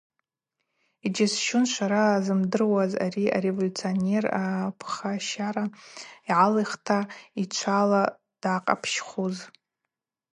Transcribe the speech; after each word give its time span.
Йджьасщун 1.05 1.65
швара 1.71 2.05
зымдыруаз 2.25 2.93
ари 3.05 3.23
ареволюционер 3.37 4.25
апхащара 4.41 5.65
йгӏалихта 6.29 6.99
йчвала 7.41 8.03
данкъапщхуз. 8.41 9.37